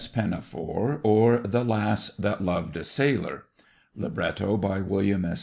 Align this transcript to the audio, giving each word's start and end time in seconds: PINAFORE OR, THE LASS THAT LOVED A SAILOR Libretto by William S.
PINAFORE 0.13 0.99
OR, 1.03 1.37
THE 1.41 1.63
LASS 1.63 2.15
THAT 2.15 2.43
LOVED 2.43 2.75
A 2.77 2.83
SAILOR 2.83 3.45
Libretto 3.95 4.57
by 4.57 4.81
William 4.81 5.25
S. 5.25 5.39